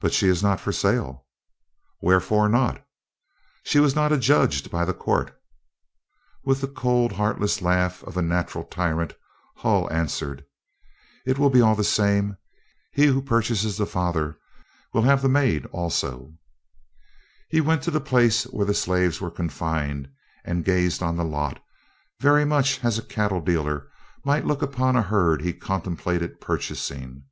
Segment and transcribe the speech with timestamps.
[0.00, 1.26] "But she is not for sale."
[2.00, 2.84] "Wherefore not?"
[3.62, 5.32] "She was not adjudged by the court."
[6.44, 9.14] With the cold, heartless laugh of a natural tyrant,
[9.58, 10.44] Hull answered:
[11.24, 12.36] "It will be all the same.
[12.90, 14.40] He who purchases the father
[14.92, 16.34] will have the maid also."
[17.48, 20.08] He went to the place where the slaves were confined
[20.44, 21.62] and gazed on the lot,
[22.18, 23.88] very much as a cattle dealer
[24.24, 27.22] might look upon a herd he contemplated purchasing.